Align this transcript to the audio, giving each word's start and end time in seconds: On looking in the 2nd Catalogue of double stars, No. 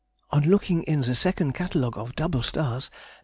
On 0.31 0.41
looking 0.41 0.81
in 0.85 1.01
the 1.01 1.11
2nd 1.11 1.53
Catalogue 1.53 1.95
of 1.95 2.15
double 2.15 2.41
stars, 2.41 2.89
No. 2.91 2.97